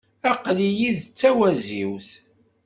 [0.31, 2.09] Aql-iyi d tawaziwt.